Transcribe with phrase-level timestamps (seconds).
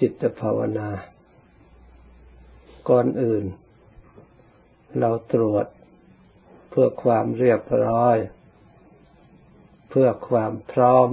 [0.00, 0.88] จิตภาวนา
[2.88, 3.44] ก่อนอื่น
[4.98, 5.66] เราตรวจ
[6.70, 8.16] เพื่อความเรียบร้อย
[9.88, 11.08] เพื่อความพร้อม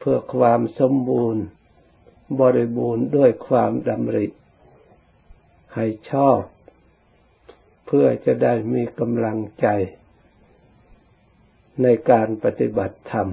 [0.00, 1.44] เพื่อความสมบูรณ์
[2.40, 4.26] บริบูรณ์ด้วยความดำริ
[5.74, 6.40] ให้ชอบ
[7.86, 9.66] เพื่อจะได้มีกำลังใจ
[11.82, 13.28] ในการปฏิบัติธรรม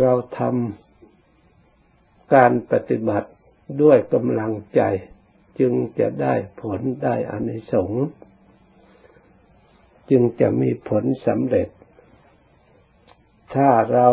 [0.00, 0.81] เราทำ
[2.34, 3.30] การปฏิบัติ
[3.82, 4.80] ด้วยกำลังใจ
[5.60, 8.04] จึงจะได้ผลได้อานิสงส์
[10.10, 11.68] จึงจะมีผลสำเร็จ
[13.54, 14.08] ถ้าเรา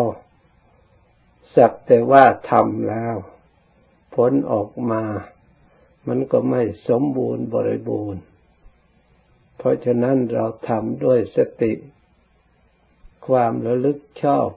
[1.56, 3.16] สักแต่ว่าทำแล้ว
[4.16, 5.04] ผลออกมา
[6.08, 8.22] มันก็ไม่สมบูรณ์บริบูรณ์
[9.58, 11.74] เพราะฉะนั้นเราทำด้วยสติ
[13.28, 14.50] ความระลึกชอบ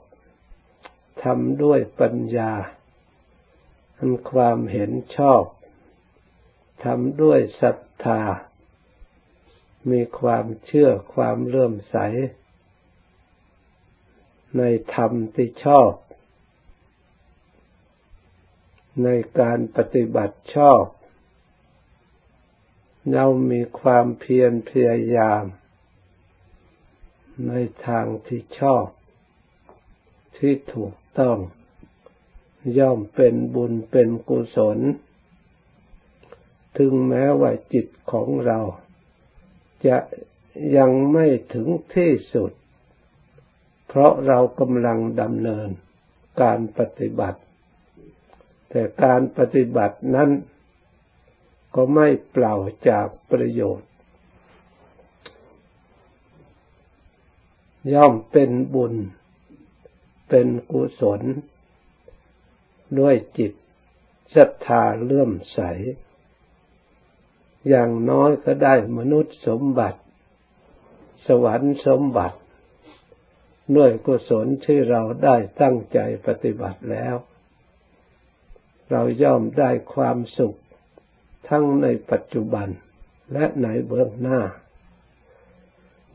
[1.23, 2.51] ทำด้วยปัญญา
[3.97, 5.43] ทำความเห็นชอบ
[6.83, 8.21] ทำด้วยศรัทธา
[9.91, 11.97] มีความเชื่อความเลื่อมใส
[14.57, 14.61] ใน
[14.93, 15.91] ธรรมที่ชอบ
[19.03, 20.83] ในการปฏิบัติชอบ
[23.11, 25.43] เรามีความเพียรพยายาม
[27.47, 27.53] ใน
[27.87, 28.85] ทางที่ชอบ
[30.37, 31.37] ที่ถูกต้อง
[32.79, 34.79] ย่อมเป็นบุญเป็นกุศล
[36.77, 38.59] ถึงแม้ว่าจิตของเรา
[39.87, 39.97] จะ
[40.77, 42.51] ยังไม่ถึงที่สุด
[43.87, 45.69] เพราะเรากำลังดำเนิน
[46.41, 47.39] การปฏิบัติ
[48.69, 50.29] แต่การปฏิบัตินั้น
[51.75, 52.55] ก็ไม่เปล่า
[52.89, 53.89] จากประโยชน์
[57.93, 58.93] ย่อมเป็นบุญ
[60.29, 61.21] เป็นกุศล
[62.99, 63.53] ด้วยจิต
[64.35, 65.59] ศรัทธาเลื่อมใส
[67.69, 69.99] อย่างน้อยก็ได้มนุษย์สมบัติ
[71.27, 72.37] สวรรค์สมบัติ
[73.77, 77.15] ด้วยกุศลที่เราได้ตั้งใจปฏิบัติแล้ว
[78.91, 80.55] เราย่อมได้ความสุข
[81.49, 82.67] ทั้งในปัจจุบัน
[83.33, 84.41] และในเบื้องหน้า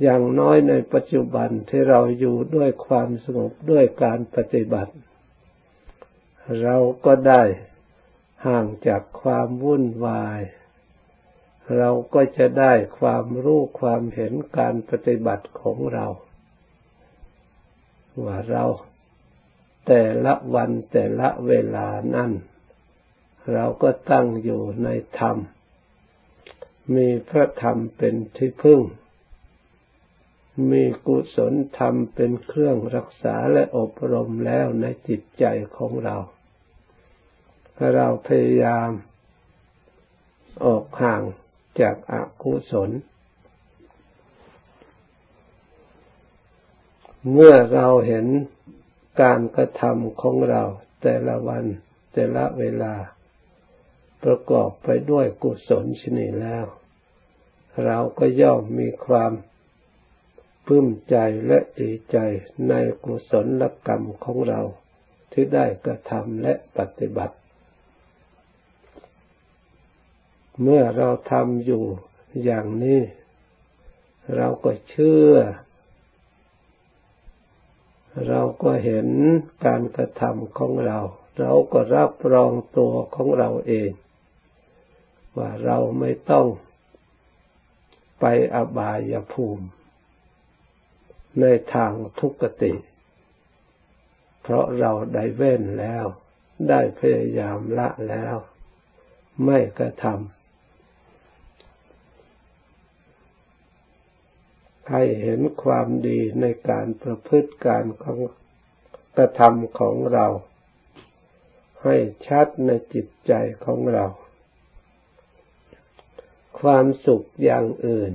[0.03, 4.93] อย่างน้อยในปัจจุบันที่เราอยู่ด้วยความสงบด้วยการปฏิบัติ
[6.63, 7.43] เราก็ได้
[8.47, 10.41] ห่างจากความวุ่นวาย
[11.77, 16.07] เราก็จะได้ความรู้ความเห็นการปฏิบัติของเรา
[18.25, 18.65] ว่าเรา
[19.87, 22.33] แต่ละวันแต่ละเวลานั้น
[23.53, 24.89] เราก็ตั้งอยู่ใน
[25.19, 25.37] ธรรม
[26.95, 28.81] มีพระธรรมเป็นที่พึ่ง
[30.71, 35.45] มีกุศลธรรมเป็นเครื่องรักษาและอบรมแล้วในจิตใจ
[35.77, 36.17] ของเรา
[37.81, 38.91] ถ้าเราพยายาม
[40.65, 41.23] ออกห่าง
[41.81, 42.91] จากอากุศล
[47.33, 48.27] เมื่อเราเห็น
[49.23, 50.63] การกระทำของเรา
[51.03, 51.65] แต่ละวัน
[52.13, 52.95] แต่ละเวลา
[54.25, 56.67] ประกอบไปด้วยกุศลชนิดแล้ว
[57.85, 59.33] เราก็ย่อมมีความ
[60.67, 61.17] ปลื้มใจ
[61.47, 62.19] และดีใจ
[62.69, 62.75] ใน
[63.05, 64.61] กุศลกรรมของเรา
[65.33, 67.38] ที่ได้กระทำและปฏิบัติ
[70.63, 71.85] เมื่อเราทำอยู่
[72.45, 73.01] อย่างนี้
[74.37, 75.35] เราก็เชื่อ
[78.29, 79.09] เราก็เห็น
[79.65, 80.99] การกระทำของเรา
[81.41, 83.91] เราก็รับรองตัวของเราเอง
[85.37, 86.47] ว่าเราไม่ต้อง
[88.21, 89.67] ไปอบายภูมิ
[91.41, 91.45] ใน
[91.75, 92.75] ทางทุกติ
[94.43, 96.05] เพราะเราได้เว้นแล้ว
[96.69, 98.37] ได้พยายามละแล้ว
[99.45, 100.38] ไม่กระทำ
[104.91, 108.19] ให้เห็นความดีในการประพฤติการของ
[109.17, 110.27] กระทำของเรา
[111.83, 113.33] ให้ชัดในจิตใจ
[113.65, 114.07] ของเรา
[116.61, 118.13] ความสุขอย่างอื่น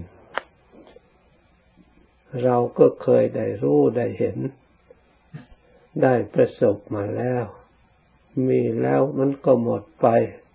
[2.44, 4.38] เราก็เคยได้รู้ได้เห็น
[6.04, 7.44] ได้ประสบมาแล้ว
[8.48, 10.08] มีแล้วมันก็หมดไป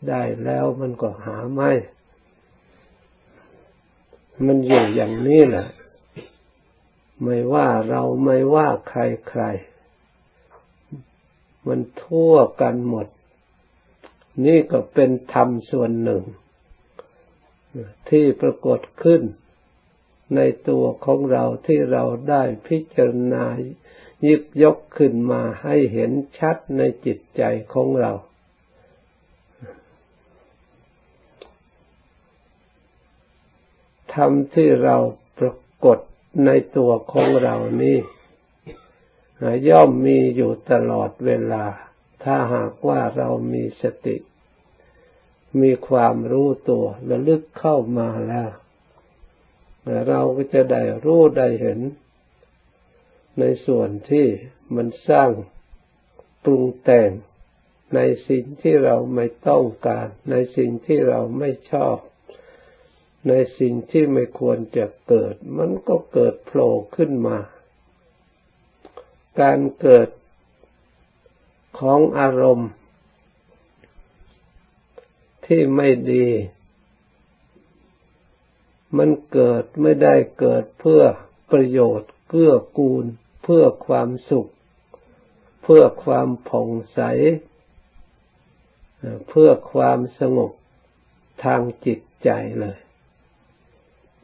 [0.09, 1.73] ได้แล้วมันก็หาไม่
[4.47, 5.67] มันอยู่อย่างนี้แหละ
[7.23, 9.43] ไม่ว่าเราไม่ว่าใครใคร
[11.67, 13.07] มันทั่วกันหมด
[14.47, 16.23] นี่ก็เป็นธรรมส่วนหนึ่ง
[18.09, 19.23] ที่ปรากฏขึ้น
[20.37, 23.45] ในตัวของเราที่เราได้พิจารณา
[24.27, 27.43] ยิบยกขึ้นมาให้เห็นชัดในจิตใจ
[27.73, 28.13] ของเรา
[34.15, 34.97] ธรรมที่เรา
[35.39, 35.55] ปรา
[35.85, 35.99] กฏ
[36.45, 37.99] ในตัวของเรานี้
[39.69, 41.65] ย่อมมีอยู่ตลอดเวลา
[42.25, 44.17] ถ้าหากว่าเรามีสติ
[45.61, 48.51] มีความรู้ตัวระลึกเข้ามาแล้ว
[50.09, 51.81] เราก็จะได้รู้ได้เห็น
[53.41, 54.27] ในส่วนที่
[54.77, 55.31] มันสร้าง
[56.45, 57.11] ปรุงแต่ง
[57.95, 61.97] ในสิ่งที่เราไม่ต้องการ ในสิ่งที่เราไม่ชอบ
[63.29, 67.39] ในสิ่งที่ไม่ควรจะเกิด มันก็เกิดโผล่ขึ้นมา
[69.41, 70.09] การเกิด
[71.79, 72.71] ของอารมณ์
[75.47, 76.29] ที่ไม่ดี
[78.97, 81.03] มันเกิดไม่ได้เกิดเพื่อ
[81.53, 83.05] ประโยชน์เพื่อกูล
[83.45, 84.51] เพื่อความสุข
[85.63, 87.01] เพื่อความผ่องใส
[89.29, 90.53] เพื่อความสงบ
[91.45, 92.31] ทางจิตใจ
[92.61, 92.79] เลย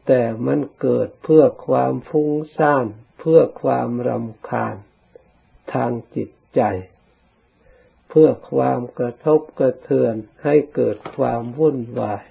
[0.07, 2.87] แต่มันเกิดเพื่อความฟุ้งซ่าน
[3.21, 4.77] เพื่อความรำคาญ
[5.73, 6.63] ทางจิตใจ
[8.09, 10.15] เพื่อความกระทบกระเทือน
[10.45, 12.23] ให้เกิดความวุ่นวาย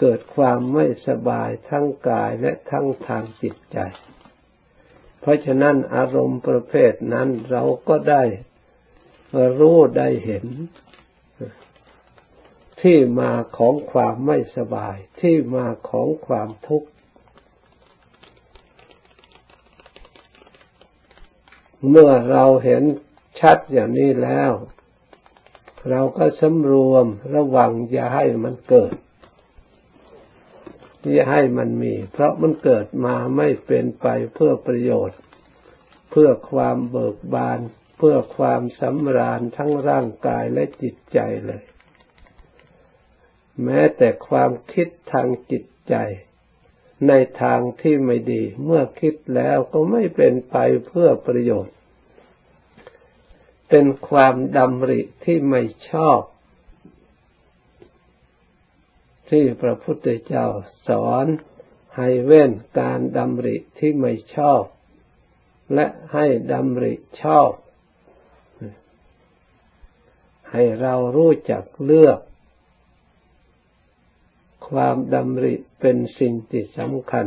[0.00, 3.78] เกิดความไม่สบายทั้งกายและทั้งทางจิตใจ
[5.20, 8.22] เพราะฉะนั้นอารมณ์ประเภทนั้นเราก็ได้
[9.58, 10.46] รู้ได้เห็น
[12.82, 16.88] ที่มาของความไม่สบาย ที่มาของความทุกข์
[21.88, 22.82] เมื่อเราเห็น
[23.40, 24.52] ชัดอย่างนี้แล้ว
[25.90, 28.94] เราก็สำรวมระวังอย่าให้มันเกิด
[31.12, 35.18] อย่าให้มันมี เพราะมันเกิดมาไม่เป็นไปเพื่อประโยชน์
[36.10, 37.58] เพื่อความเบิกบาน
[37.98, 41.62] เพื่อความสำราญทั้งร่างกายและจิตใจเลย
[43.64, 45.94] แม้แต่ความคิดทางจิตใจ
[47.08, 47.12] ใน
[47.42, 50.56] ทางที่ไม่ดี เมื่อคิดแล้วก็ไม่เป็นไป
[50.86, 51.76] เพื่อประโยชน์
[53.68, 56.20] เป็นความดำริที่ไม่ชอบ
[59.30, 60.46] ที่พระพุทธเจ้า
[60.88, 61.26] สอน
[61.96, 62.50] ให้เว้น
[62.80, 64.62] การดำริที่ไม่ชอบ
[65.74, 67.50] และให้ดำริชอบ
[70.50, 72.18] ให้เรารู้จักเลือก
[74.72, 77.26] ความดำริเป็นสิ่งที่สำคัญ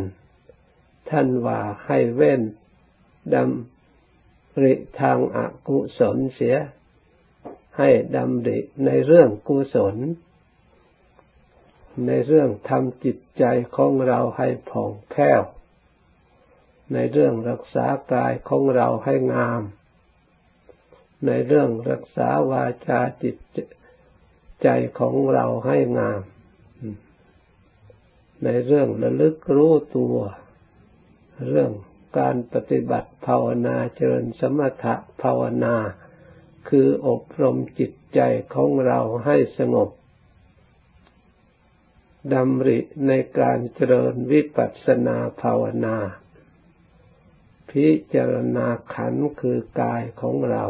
[1.10, 2.42] ท่านว่าให้เว้น
[3.34, 6.56] ดำริทางอากุศลเสีย
[7.78, 9.96] ให้ดำริในเรื่องกุศล
[12.08, 13.44] ในเรื่องทำจิตใจ
[13.76, 15.42] ของเราให้ผ่องแผ้ว
[16.94, 19.62] ในเรื่องรักษากายของเราให้งาม
[21.26, 23.38] ในเรื่องรักษาวาจาจิต
[24.64, 24.68] ใจ
[25.00, 26.22] ของเราให้งาม
[28.44, 30.18] ในเรื่องระลึกรู้ตัว
[31.50, 31.72] เรื่อง
[32.20, 35.76] การปฏิบัติภาวนาเจริญสมถะภาวนา
[36.70, 38.20] คืออบรมจิตใจ
[38.54, 39.90] ของเราให้สงบ
[42.34, 45.98] ดำริในการเจริญวิปัสสนาภาวนา
[47.70, 50.66] พิจารณาขันคือกายของเรา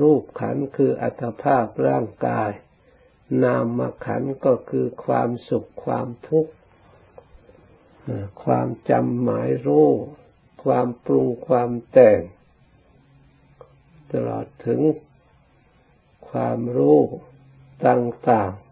[0.00, 2.50] รูปขันคืออัตภาพร่างกาย
[3.42, 6.52] นามขันก็คือความสุขความทุกข์
[8.42, 9.88] ความจำหมายรู้
[10.64, 12.20] ความปรุงความแต่ง
[14.12, 14.80] ตลอดถึง
[16.28, 16.98] ความรู้
[17.86, 18.68] ต่างๆ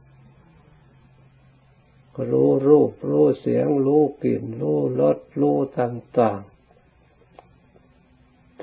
[2.31, 6.57] รู้รูปรู้เสียง รู้กลิ่น รู้รสรู้ต่างๆ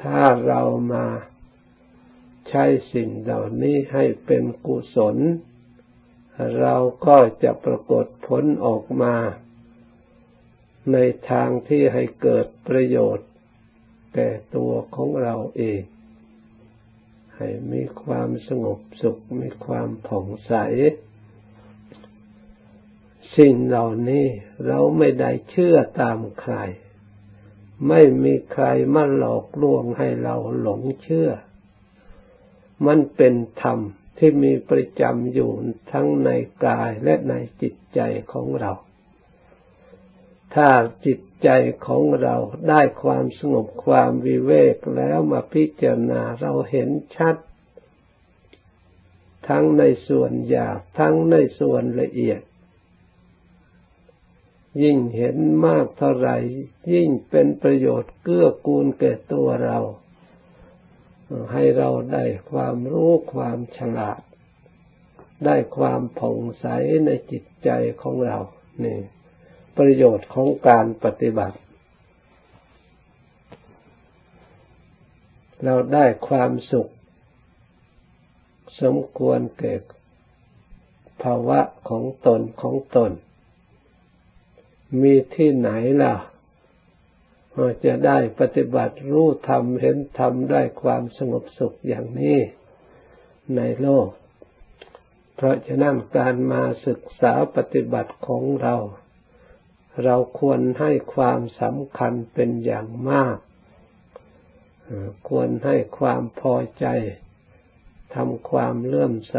[0.02, 0.62] ถ้าเรา
[0.94, 1.06] มา
[2.50, 5.18] ใช้สิ่งเหล่านี้ให้เป็นกุศล
[6.62, 6.76] เรา
[7.06, 9.16] ก็จะปรากฏผลออกมา
[10.92, 10.98] ใน
[11.30, 13.30] ทางที่ให้เกิดประโยชน์
[14.14, 15.82] แก่ตัวของเราเอง
[17.38, 20.54] ให้มีความสงบสุข มีความผ่องใส
[23.38, 24.26] สิ่งเหล่านี้
[24.68, 26.56] เราไม่ได้เชื่อตามใคร
[27.88, 31.30] ไม่มีใครมาหลอกลวงให้เราหลงเชื่อ
[32.86, 33.80] มันเป็นธรรม
[34.18, 35.52] ที่มีประจำอยู่
[35.92, 36.30] ทั้งใน
[36.66, 38.00] กายและในจิตใจ
[38.34, 38.72] ของเรา
[40.56, 40.70] ถ้า
[41.06, 41.50] จิตใจ
[41.86, 42.36] ของเรา
[42.70, 47.36] ได้ความสงบความวิเวกแล้วมาพิจารณาเราเห็นชัด
[49.48, 52.42] ทั้งในส่วนหยาบทั้งในส่วนละเอียด
[54.84, 56.38] ยิ่งเห็นมากเท่าไหร่
[56.94, 59.80] ยิ่งเป็นประโยชน์เกื้อกูลแก่ตัวเรา
[61.52, 64.22] ให้เราได้ความรู้ความฉลาด
[65.46, 66.66] ได้ความผ่องใส
[67.06, 67.70] ในจิตใจ
[68.02, 68.40] ของเรา
[68.84, 69.00] นี่
[69.78, 71.58] ประโยชน์ของการปฏิบัติ
[75.64, 76.92] เราได้ความสุข
[78.82, 79.82] สมควรเกิด
[81.24, 83.12] ภาวะของตนของตน
[85.02, 85.70] มีที่ไหน
[86.04, 86.14] ล่ะ
[87.86, 92.40] จะได้ปฏิบัติรู้ธรรมเห็นธรรมได้ความสงบสุขอย่างนี้
[93.56, 94.10] ในโลก
[95.36, 98.76] เพราะฉะนั้นการมาศึกษาปฏิบัติของเรา
[100.04, 103.38] เราควรให้ความสำคัญเป็นอย่างมาก
[105.30, 106.86] ควรให้ความพอใจ
[108.16, 109.38] ทำความเลื่อมใส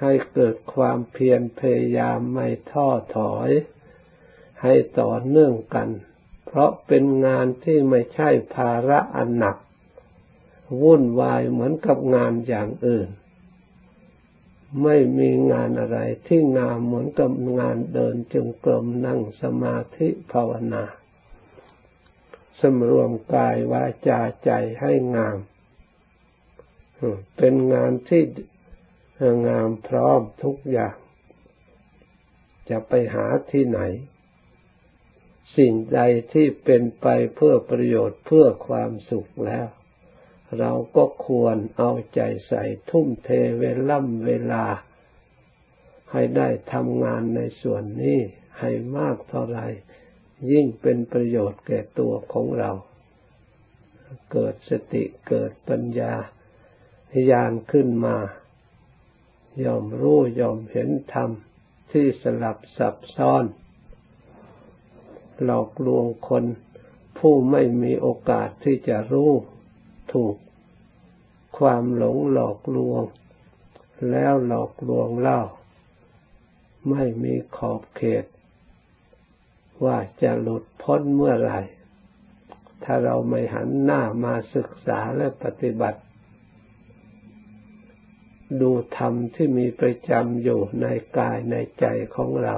[0.00, 3.50] ให้เกิดความเพียรพยายามไม่ท้อถอย
[4.62, 5.88] ให้ต่อเนื่องกัน
[6.48, 9.56] เพราะเป็นงานที่ไม่ใช่ภาระอันหนัก
[10.82, 13.08] วุ่นวายเหมือนกับงานอย่างอื่น
[14.82, 20.84] ไม่มีงานอะไรที่งามเหมือนกับงานเดินจงกรมนั่งสมาธิภาวนา
[22.60, 24.50] สำรวมกายวาจาใจ
[24.80, 25.38] ให้งาม
[27.36, 28.22] เป็นงานที่
[29.48, 30.96] งามพร้อมทุกอย่าง
[32.70, 33.80] จะไปหาที่ไหน
[35.56, 36.00] สิ่งใด
[36.32, 39.68] ที่เป็นไปเพื่อประโยชน์เพื่อความสุขแล้ว
[40.58, 43.28] เราก็ควรเอาใจใส่ทุ่มเท
[43.58, 44.64] เวล่ำเวลา
[46.12, 48.18] ให้ได้ทำงานในส่วนนี้
[48.58, 49.60] ให้มากเท่าไร
[50.50, 52.70] ยิ่งเป็นประโยชน์แก่ตัวของเรา
[54.32, 56.14] เกิดสติเกิดปัญญา
[57.30, 58.16] ญาณขึ้นมา
[59.64, 61.30] ยอมรู้ยอมเห็นธรรม
[61.92, 63.44] ที่สลับซับซ้อน
[65.44, 66.44] หลอกลวงคน
[67.18, 69.32] ผู้ไม่มีโอกาสที่จะรู้
[70.12, 70.36] ถูก
[71.58, 73.02] ความหลงหลอกลวง
[74.10, 75.40] แล้วหลอกลวงเล่า
[76.90, 78.24] ไม่มีขอบเขต
[79.84, 81.60] ว่าจะหลุดพ้นเมื่อไหร่
[82.84, 86.00] ถ้าเราไม่หันหน้ามาศึกษาและปฏิบัติ
[88.60, 90.86] ดูธรรมที่มีประจำอยู่ใน
[91.18, 92.56] กายในใจของเรา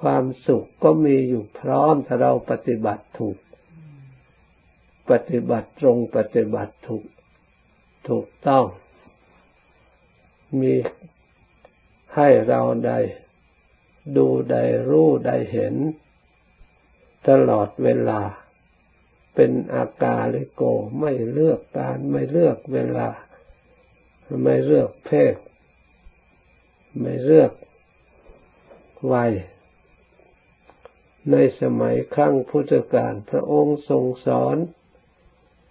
[0.00, 3.38] ความสุขก็มีอยู่พร้อมถ้าเราปฏิบัติถูก
[5.10, 7.04] ปฏิบัติตรงปฏิบัติถูก
[8.08, 8.64] ถูกต้อง
[10.60, 10.74] มี
[12.14, 12.98] ให้เราได้
[14.16, 15.74] ดูได้รู้ได้เห็น
[17.28, 18.20] ตลอดเวลา
[19.34, 20.62] เป็นอาการลิโก
[21.00, 23.08] ไม่เลือกการไม่เลือกเวลา
[24.42, 25.34] ไม่เลือกเพศ
[27.00, 27.52] ไม่เลือก
[29.12, 29.32] วัย
[31.30, 34.56] ในสมัยครั้งพุทธกาลพระองค์ทรงสอน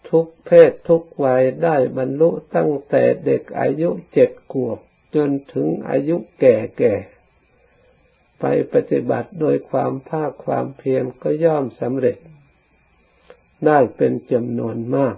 [0.10, 4.80] ทุกเพศทุกวัยได้บรรลุตั้งแต่เด็กอายุเจ็ดขวบ
[5.16, 6.96] จนถึงอายุแก่แก่
[8.40, 12.18] ไปปฏิบัติโดยความภาคความเพียรก็ย่อมสำเร็จ
[13.66, 15.18] ได้เป็นจำนวนมาก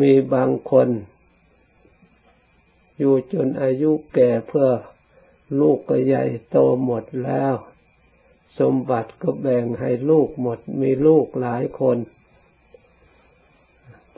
[0.00, 0.88] มีบางคน
[2.98, 4.68] อยู่จนอายุแก่เพื่อ
[5.58, 7.54] ลูกก็ใหญ่โตหมดแล้ว
[8.58, 11.98] สมบัติก็แบ่งให้ลูกหมด มีลูกหลายคน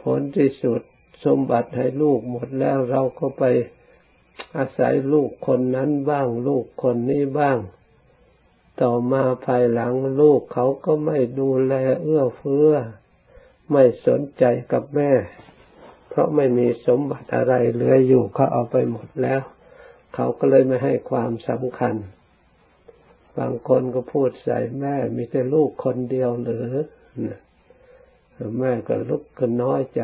[0.03, 0.81] ผลที่สุด
[1.25, 3.45] สมบัติให้ลูกหมดแล้วเราก็ไป
[4.57, 7.59] อาศัยลูกคนนั้นบ้าง ลูกคนนี้บ้าง
[8.81, 12.73] ต่อมาภายหลังลูกเขาก็ไม่ดูแลเอื้อเฟื้อ
[13.73, 15.13] ไม่สนใจกับแม่
[16.09, 19.43] เพราะไม่มีสมบัติอะไรเหลืออยู่เขาเอาไปหมดแล้ว
[20.15, 21.97] เขาก็เลยไม่ให้ความสำคัญ
[23.39, 26.67] บางคนก็พูดใส่แม่มีแต่ลูกคนเดียวหรือ
[28.59, 30.03] แม่ก็ลุกก็น้อยใจ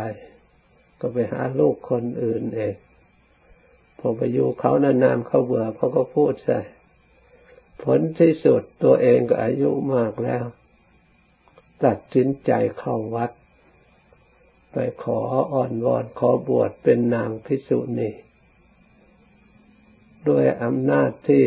[1.01, 2.75] ก็ไปหาลูกคนอื่นเอง
[3.99, 6.61] พอไปอยู่เขานานๆเขาเบื่อเขาก็พูดใส่
[7.83, 10.45] ผลที่สุดตัวเองก็อายุมากแล้ว
[11.85, 13.31] ตัดสินใจเข้าวัด
[14.73, 15.19] ไปขอ
[15.53, 18.11] อ่อนวอนขอบวชเป็นนางพิสุณี
[20.29, 21.45] ด้วยอำนาจที่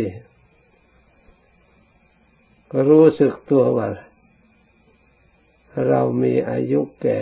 [2.88, 3.90] รู้สึกตัวว่า
[5.88, 7.20] เรามีอายุแก่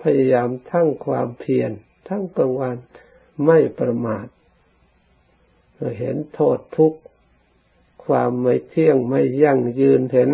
[0.00, 1.70] พยายามทั้งความเพียร
[2.08, 2.76] ทั้งกลางวัน
[3.46, 4.26] ไม่ประมาท
[5.98, 7.00] เห็นโทษทุกข์
[8.06, 10.30] ความไม่เที่ยงไม่ยั่งยืนเห็น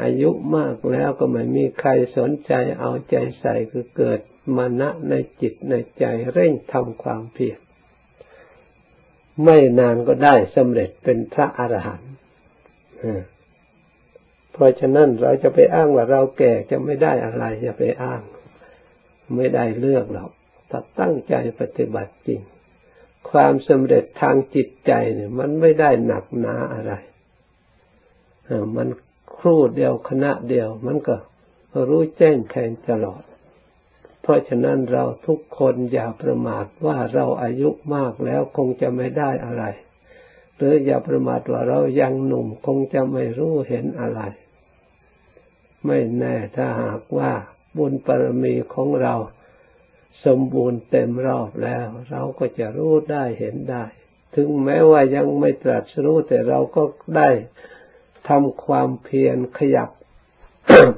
[0.00, 4.20] อายุมากแล้วก็ไม่มีใครสนใจเอาใจใส่คือเกิด
[4.56, 7.58] มานะในจิตในใจเร่งทำความเพียร
[9.44, 12.12] ไม่นานก็ได้สำเร็จเป็นพระอรหันต์
[14.52, 18.22] เพราะฉะนั้นเราจะไปอ้างว่าเราแก่จะไม่ได้อะไรอย่าไปอ้าง
[19.36, 20.30] ไม่ได้เลือกหรอก
[20.70, 22.40] ถ้าตั้งใจปฏิบัติจริง
[23.30, 26.92] ความสำเร็จทางจิตใจเนี่ย มันไม่ได้หนักหนาอะไร
[28.76, 28.88] มัน
[29.38, 31.16] ครู่เดียวคณะเดียว มันก็
[31.88, 33.22] รู้แจ้งแทงตลอด
[34.26, 39.64] เพราะฉะนั้นเราทุกคนอย่าประมาทว่าเราอายุมากแล้วคงจะไม่ได้อะไร
[40.56, 44.20] หรืออย่าประมาทว่าเรายังหนุ่มคงจะไม่รู้เห็นอะไร
[45.86, 47.32] ไม่แน่ถ้าหากว่า
[47.76, 49.14] บุญปรมีของเรา
[50.24, 53.84] สมบูรณ์เต็มรอบแล้ว เราก็จะรู้ได้เห็นได้
[54.34, 56.82] ถึงแม้ว่ายังไม่ตรัสรู้แต่เราก็
[57.16, 57.30] ได้
[58.28, 59.90] ทำความเพียรขยับ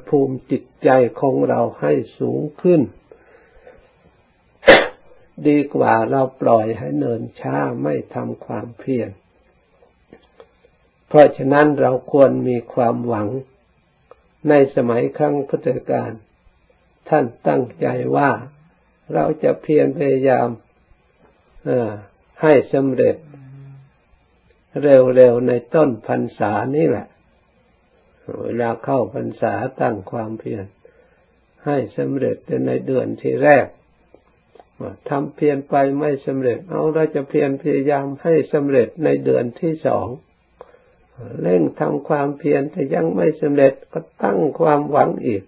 [0.09, 2.83] ภูมิจิตใจของเราให้สูงขึ้น
[5.47, 9.11] ดีกว่าเราปล่อยให้เนินช้าไม่ทำความเพียร
[11.09, 13.29] เพราะฉะนั้นเราควรมีความหวัง
[14.49, 16.13] ในสมัยครั้งพุทธกาล
[17.09, 18.31] ท่านตั้งใจว่า
[19.15, 20.49] เราจะเพียรพยายาม
[22.43, 23.17] ให้สำเร็จ
[24.83, 27.07] เร็วๆในต้นพรรษานี่แหละ
[28.43, 30.65] เวลาเข้าพรรษาตั้งความเพียร
[31.67, 33.67] ให้สำเร็จในเดือนที่แรก
[35.09, 40.07] ทำเพียรไปไม่สำเร็จ เอาเราจะเพียรพยายามให้สำเร็จในเดือนที่สอง
[41.41, 45.43] เร่งทำความเพียรแต่ยังไม่สำเร็จก็ตั้งความหวังอีก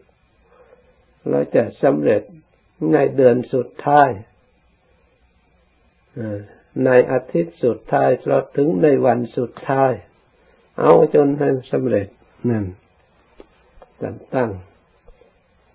[1.28, 2.22] เราจะสำเร็จ
[2.92, 4.10] ในเดือนสุดท้าย
[6.84, 9.92] ในอาทิตย์สุดท้ายเราถึงในวันสุดท้าย
[10.80, 12.08] เอาจนให้สำเร็จ
[12.50, 12.64] นั่น
[14.34, 14.50] ตั้ง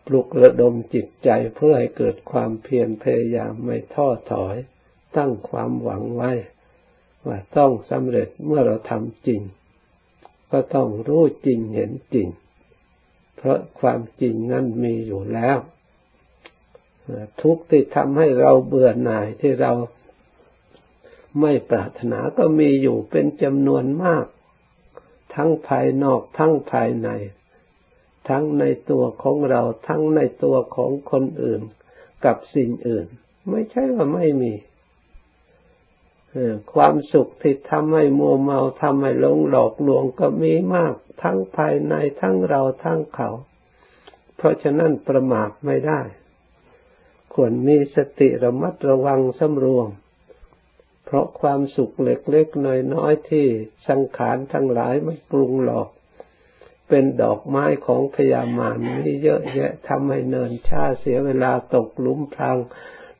[0.05, 4.55] ปลุกระดมจิตใจเพื่อให้เกิดความเพียรพยายามไม่ท้อถอย
[5.17, 6.31] ตั้งความหวังไว้
[7.25, 9.41] ว่าต้องสำเร็จเมื่อเราทำจริง
[10.51, 12.27] ก็ต้องรู้จริงเห็นจริง
[13.37, 15.57] เพราะความจริงนั้นมีอยู่แล้ว
[17.41, 19.71] ทุกที่ทำให้เราเบื่อหน่ายที่เรา
[21.41, 24.25] ไม่ปรารถนาก็มีอยู่เป็นจำนวนมาก
[25.35, 27.09] ทั้งภายนอกทั้งภายใน
[28.29, 31.61] ทั้งในตัวของเราทั้งในตัวของคนอื่น
[32.25, 33.05] กับสิ่งอื่น
[33.49, 34.53] ไม่ใช่ว่าไม่มี
[36.73, 43.29] ความสุขที่ทำให้มัวเมาทำให้หลงหลอกลวงก็มีมาก ทั้งภายในทั้งเราทั้งเขา
[44.37, 46.01] เพราะฉะนั้นประมาทไม่ได้
[47.33, 49.89] ควรมีสติระมัดระวังสำรวม
[51.05, 53.45] เพราะความสุขเล็กๆน้อยๆที่
[53.87, 55.89] สังขารทั้งหลายมันปรุงหลอก
[56.87, 62.57] เป็นดอกไม้ของพยามารมีเยอะแยะทำให้เนินชาเสียเวลาตกหลุมพราง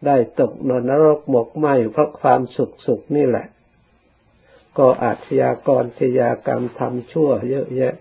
[0.06, 3.48] ได้ตกนนรกหมกไหมเพราะความสุขสุขนี่แหละ
[4.78, 7.94] ก็อาชญากรชยากรรมทำชั่ว เยอะแยะ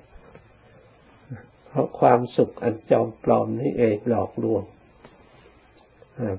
[1.66, 4.62] เพราะความสุขอันจอมปลอมนี่เองหลอกลวง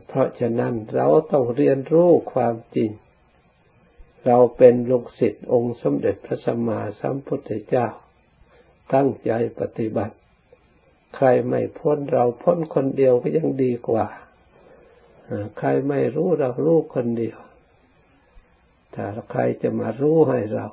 [0.08, 2.92] เพราะฉะนั้นเราต้องเรียนรู้ความจริง
[4.26, 7.88] เราเป็นลูกศิษย์องค์สมเด็จพระสัมมาสัมพุทธเจ้า
[8.94, 10.16] ตั้งใจปฏิบัติ
[11.16, 14.06] ใครไม่พ้นเราพ้นคนเดียวก็ยังดีกว่า
[15.58, 17.38] ใครไม่รู้เรารู้คนเดียว
[18.94, 20.68] ถ้าใครจะมารู้ให้เรา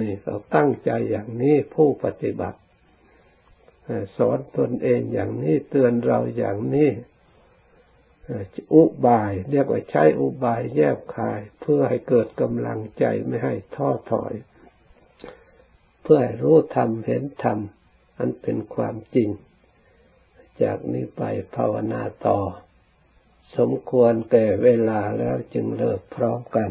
[0.00, 2.58] นี่เราตั้งใจอย่างนี้ผู้ปฏิบัติ
[4.16, 6.90] สอนตนเองอย่างนี้เตือนเราอย่างนี้
[8.74, 14.32] อุบาย เรียกว่าใช้อุบายแยบคาย เพื่อให้เกิดกำลังใจไม่ให้ท้อถอย
[16.12, 17.58] พื่อให้รู้ธรรมเห็นธรรม
[18.18, 19.28] อันเป็นความจริง
[20.62, 21.22] จากนี้ไป
[21.56, 22.38] ภาวนาต่อ
[23.56, 26.68] สมควรแก่เวลาแล้วจึงเลิกพร้อมกัน